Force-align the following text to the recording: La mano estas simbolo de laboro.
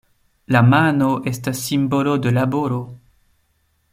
La 0.53 0.61
mano 0.69 1.09
estas 1.33 1.61
simbolo 1.67 2.17
de 2.25 2.33
laboro. 2.41 2.83